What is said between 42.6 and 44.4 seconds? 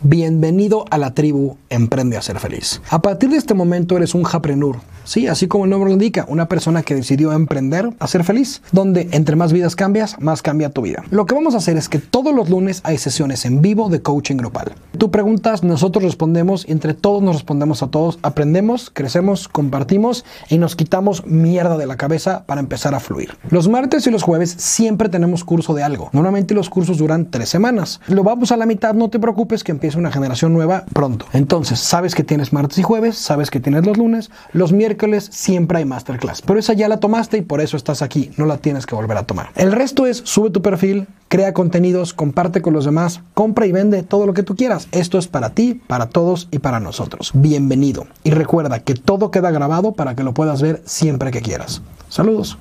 con los demás, compra y vende todo lo